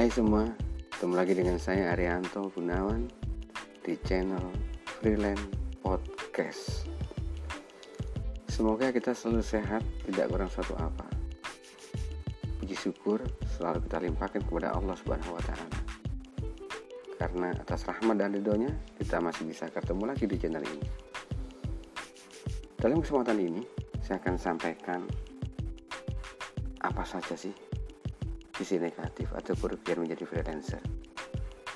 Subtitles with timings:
[0.00, 0.48] Hai semua,
[0.96, 3.04] ketemu lagi dengan saya Arianto Gunawan
[3.84, 4.48] di channel
[4.96, 5.44] Freelance
[5.84, 6.88] Podcast.
[8.48, 11.04] Semoga kita selalu sehat, tidak kurang suatu apa.
[12.64, 15.78] Puji syukur selalu kita limpahkan kepada Allah Subhanahu wa taala.
[17.20, 20.88] Karena atas rahmat dan ridhonya kita masih bisa ketemu lagi di channel ini.
[22.80, 23.60] Dalam kesempatan ini,
[24.00, 25.04] saya akan sampaikan
[26.88, 27.52] apa saja sih
[28.60, 30.84] sisi negatif atau kerugian menjadi freelancer.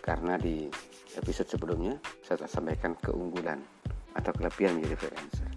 [0.04, 0.68] Karena di
[1.16, 3.56] episode sebelumnya saya telah sampaikan keunggulan
[4.12, 5.48] atau kelebihan menjadi freelancer.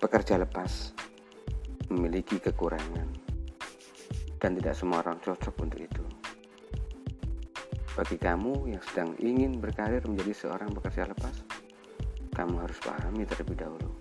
[0.00, 0.96] Pekerja lepas
[1.92, 3.08] memiliki kekurangan
[4.40, 6.04] dan tidak semua orang cocok untuk itu.
[7.92, 11.44] Bagi kamu yang sedang ingin berkarir menjadi seorang pekerja lepas,
[12.32, 13.92] kamu harus pahami terlebih dahulu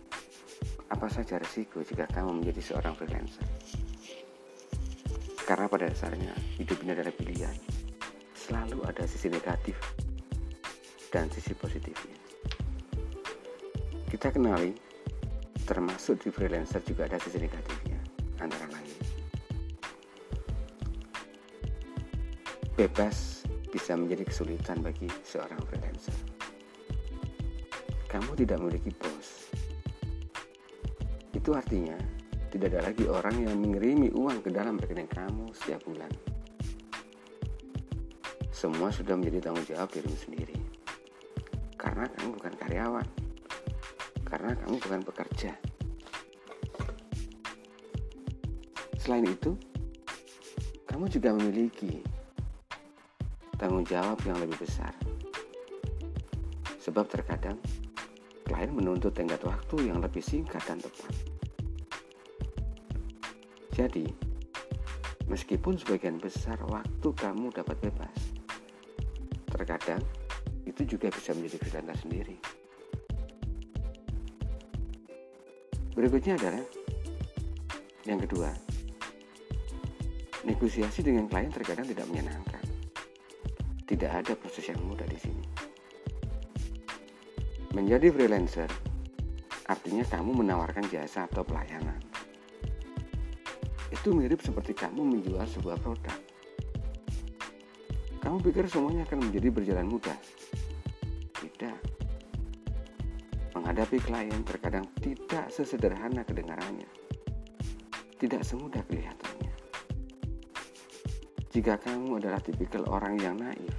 [0.89, 3.45] apa saja risiko jika kamu menjadi seorang freelancer.
[5.49, 6.29] Karena pada dasarnya
[6.61, 7.57] hidup ini adalah pilihan.
[8.37, 9.73] Selalu ada sisi negatif
[11.09, 12.13] dan sisi positifnya.
[14.05, 14.77] Kita kenali,
[15.65, 17.97] termasuk di freelancer juga ada sisi negatifnya,
[18.37, 18.93] antara lain.
[22.77, 23.41] Bebas
[23.73, 26.13] bisa menjadi kesulitan bagi seorang freelancer.
[28.05, 29.49] Kamu tidak memiliki bos.
[31.33, 32.18] Itu artinya
[32.49, 36.09] tidak ada lagi orang yang mengirimi uang ke dalam rekening kamu setiap bulan.
[38.49, 40.57] Semua sudah menjadi tanggung jawab dirimu sendiri.
[41.77, 43.07] Karena kamu bukan karyawan.
[44.25, 45.51] Karena kamu bukan pekerja.
[48.97, 49.53] Selain itu,
[50.89, 52.01] kamu juga memiliki
[53.61, 54.91] tanggung jawab yang lebih besar.
[56.81, 57.61] Sebab terkadang
[58.49, 61.28] klien menuntut tenggat waktu yang lebih singkat dan tepat.
[63.79, 64.03] Jadi,
[65.31, 68.35] meskipun sebagian besar waktu kamu dapat bebas,
[69.47, 70.03] terkadang
[70.67, 72.35] itu juga bisa menjadi freelancer sendiri.
[75.95, 76.59] Berikutnya adalah
[78.03, 78.51] yang kedua,
[80.43, 82.63] negosiasi dengan klien terkadang tidak menyenangkan.
[83.87, 85.45] Tidak ada proses yang mudah di sini.
[87.71, 88.67] Menjadi freelancer
[89.71, 92.08] artinya kamu menawarkan jasa atau pelayanan
[93.89, 96.17] itu mirip seperti kamu menjual sebuah produk.
[98.21, 100.17] Kamu pikir semuanya akan menjadi berjalan mudah?
[101.39, 101.77] Tidak.
[103.57, 106.85] Menghadapi klien terkadang tidak sesederhana kedengarannya.
[108.19, 109.53] Tidak semudah kelihatannya.
[111.49, 113.73] Jika kamu adalah tipikal orang yang naif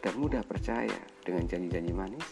[0.00, 2.26] dan mudah percaya dengan janji-janji manis,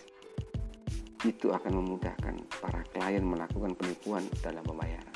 [1.28, 5.13] itu akan memudahkan para klien melakukan penipuan dalam pembayaran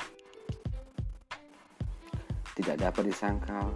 [2.69, 3.73] tidak dapat disangkal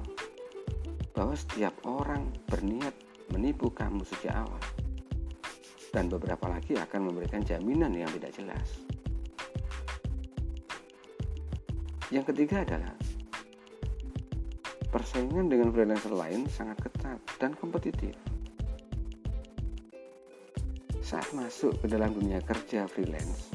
[1.18, 2.94] bahwa setiap orang berniat
[3.34, 4.62] menipu kamu sejak awal
[5.90, 8.86] dan beberapa lagi akan memberikan jaminan yang tidak jelas.
[12.14, 12.94] Yang ketiga adalah
[14.94, 18.14] persaingan dengan freelancer lain sangat ketat dan kompetitif.
[21.02, 23.50] Saat masuk ke dalam dunia kerja freelance,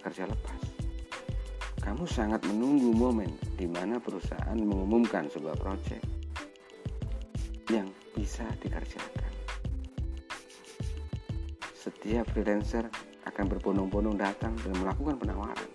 [0.00, 0.67] pekerja lepas,
[1.88, 6.04] kamu sangat menunggu momen di mana perusahaan mengumumkan sebuah proyek
[7.72, 9.32] yang bisa dikerjakan.
[11.72, 12.84] Setiap freelancer
[13.24, 15.70] akan berbondong-bondong datang dan melakukan penawaran.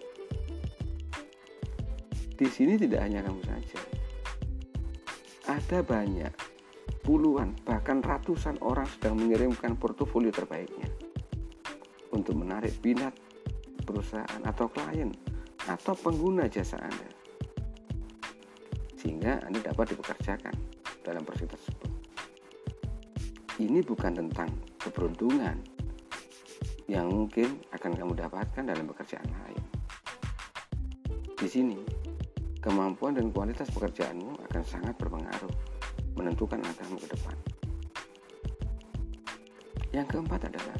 [2.37, 3.81] Di sini tidak hanya kamu saja.
[5.49, 6.33] Ada banyak
[7.01, 10.93] puluhan bahkan ratusan orang sedang mengirimkan portofolio terbaiknya
[12.13, 13.17] untuk menarik minat
[13.81, 15.32] perusahaan atau klien
[15.67, 17.09] atau pengguna jasa Anda
[19.03, 20.55] sehingga Anda dapat dipekerjakan
[21.03, 21.91] dalam proses tersebut.
[23.59, 24.47] Ini bukan tentang
[24.79, 25.59] keberuntungan
[26.87, 29.63] yang mungkin akan kamu dapatkan dalam pekerjaan lain.
[31.35, 31.75] Di sini,
[32.63, 35.51] kemampuan dan kualitas pekerjaanmu akan sangat berpengaruh
[36.15, 37.35] menentukan langkahmu ke depan.
[39.91, 40.79] Yang keempat adalah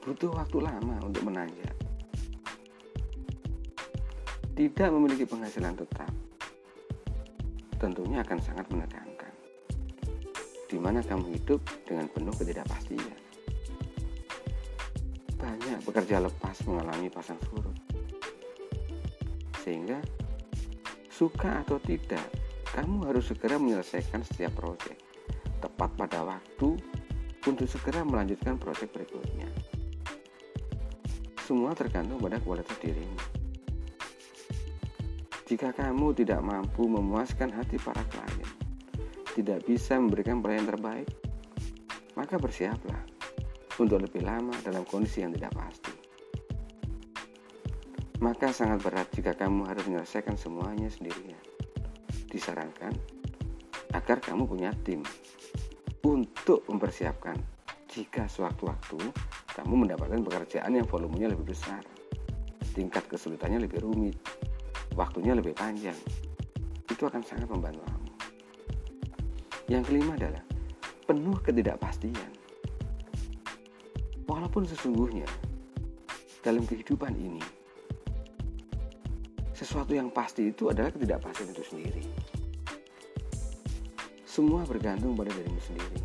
[0.00, 1.75] butuh waktu lama untuk menanjak
[4.56, 6.08] tidak memiliki penghasilan tetap,
[7.76, 9.28] tentunya akan sangat menegangkan.
[10.64, 13.20] Di mana kamu hidup dengan penuh ketidakpastian.
[15.36, 17.76] Banyak pekerja lepas mengalami pasang surut.
[19.60, 20.00] Sehingga
[21.12, 22.24] suka atau tidak,
[22.72, 24.96] kamu harus segera menyelesaikan setiap proyek
[25.60, 26.80] tepat pada waktu
[27.44, 29.52] untuk segera melanjutkan proyek berikutnya.
[31.44, 33.35] Semua tergantung pada kualitas dirimu
[35.56, 38.44] Jika kamu tidak mampu memuaskan hati para klien,
[39.32, 41.08] tidak bisa memberikan pelayanan terbaik,
[42.12, 43.00] maka bersiaplah
[43.80, 45.96] untuk lebih lama dalam kondisi yang tidak pasti.
[48.20, 51.40] Maka sangat berat jika kamu harus menyelesaikan semuanya sendirian.
[52.28, 52.92] Disarankan
[53.96, 55.00] agar kamu punya tim
[56.04, 57.40] untuk mempersiapkan
[57.88, 59.00] jika sewaktu-waktu
[59.56, 61.80] kamu mendapatkan pekerjaan yang volumenya lebih besar,
[62.76, 64.20] tingkat kesulitannya lebih rumit,
[64.96, 65.96] waktunya lebih panjang,
[66.88, 68.10] itu akan sangat membantu kamu.
[69.68, 70.42] Yang kelima adalah
[71.04, 72.32] penuh ketidakpastian.
[74.26, 75.28] Walaupun sesungguhnya
[76.42, 77.44] dalam kehidupan ini
[79.54, 82.04] sesuatu yang pasti itu adalah ketidakpastian itu sendiri.
[84.26, 86.00] Semua bergantung pada dirimu sendiri.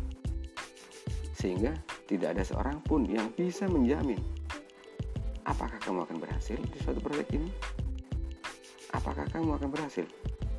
[1.36, 1.74] Sehingga
[2.06, 4.20] tidak ada seorang pun yang bisa menjamin
[5.42, 7.50] apakah kamu akan berhasil di suatu proyek ini
[8.92, 10.06] apakah kamu akan berhasil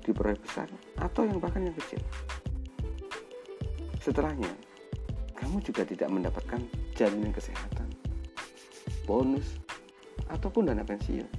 [0.03, 0.67] di proyek besar
[0.99, 2.01] atau yang bahkan yang kecil.
[4.03, 4.51] Setelahnya,
[5.39, 6.59] kamu juga tidak mendapatkan
[6.91, 7.87] jaminan kesehatan,
[9.07, 9.63] bonus,
[10.27, 11.29] ataupun dana pensiun.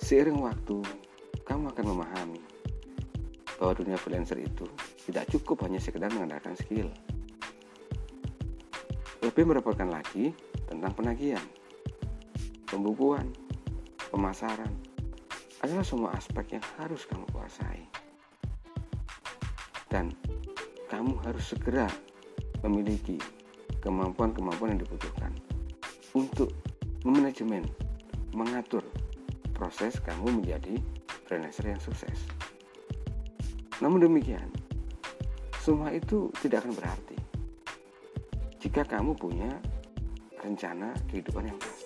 [0.00, 0.80] Seiring waktu,
[1.44, 2.40] kamu akan memahami
[3.60, 4.66] bahwa dunia freelancer itu
[5.06, 6.88] tidak cukup hanya sekedar mengandalkan skill.
[9.22, 10.34] Lebih merepotkan lagi
[10.66, 11.44] tentang penagihan,
[12.66, 13.28] pembukuan,
[14.12, 14.68] pemasaran
[15.64, 17.80] adalah semua aspek yang harus kamu kuasai.
[19.88, 20.12] Dan
[20.92, 21.88] kamu harus segera
[22.60, 23.16] memiliki
[23.80, 25.32] kemampuan-kemampuan yang dibutuhkan
[26.12, 26.52] untuk
[27.08, 27.64] memanajemen,
[28.36, 28.84] mengatur
[29.56, 30.76] proses kamu menjadi
[31.24, 32.28] freelancer yang sukses.
[33.80, 34.46] Namun demikian,
[35.58, 37.18] semua itu tidak akan berarti
[38.62, 39.50] jika kamu punya
[40.38, 41.81] rencana kehidupan yang pasti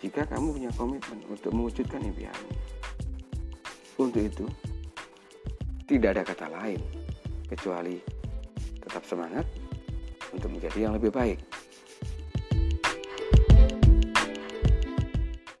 [0.00, 2.52] jika kamu punya komitmen untuk mewujudkan impianmu.
[4.00, 4.48] Untuk itu,
[5.84, 6.80] tidak ada kata lain
[7.44, 8.00] kecuali
[8.80, 9.44] tetap semangat
[10.32, 11.49] untuk menjadi yang lebih baik.